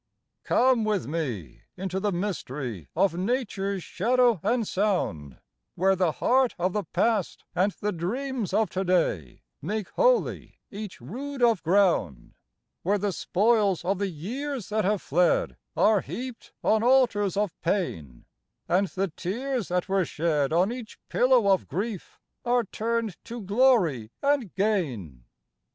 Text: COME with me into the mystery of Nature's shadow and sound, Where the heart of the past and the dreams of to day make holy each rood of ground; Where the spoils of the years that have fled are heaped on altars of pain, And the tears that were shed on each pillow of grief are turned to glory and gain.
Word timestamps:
COME 0.45 0.83
with 0.83 1.05
me 1.05 1.61
into 1.77 1.99
the 1.99 2.11
mystery 2.11 2.87
of 2.95 3.13
Nature's 3.13 3.83
shadow 3.83 4.39
and 4.41 4.67
sound, 4.67 5.39
Where 5.75 5.95
the 5.95 6.13
heart 6.13 6.55
of 6.57 6.73
the 6.73 6.85
past 6.85 7.43
and 7.53 7.71
the 7.73 7.91
dreams 7.91 8.51
of 8.51 8.71
to 8.71 8.83
day 8.83 9.43
make 9.61 9.89
holy 9.89 10.57
each 10.71 10.99
rood 11.01 11.43
of 11.43 11.61
ground; 11.61 12.33
Where 12.81 12.97
the 12.97 13.13
spoils 13.13 13.85
of 13.85 13.99
the 13.99 14.07
years 14.09 14.69
that 14.69 14.85
have 14.85 15.03
fled 15.03 15.55
are 15.77 16.01
heaped 16.01 16.51
on 16.63 16.81
altars 16.81 17.37
of 17.37 17.53
pain, 17.61 18.25
And 18.67 18.87
the 18.87 19.09
tears 19.09 19.67
that 19.67 19.87
were 19.87 20.03
shed 20.03 20.51
on 20.51 20.71
each 20.71 20.97
pillow 21.09 21.47
of 21.47 21.67
grief 21.67 22.19
are 22.43 22.63
turned 22.63 23.23
to 23.25 23.39
glory 23.39 24.09
and 24.23 24.51
gain. 24.55 25.25